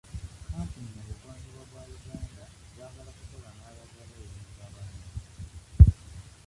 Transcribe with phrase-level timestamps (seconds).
[0.51, 2.43] Kampuni mu buggwanjuba bwa Uganda
[2.75, 5.09] zaagala kukola n'abagaba ebintu abalungi.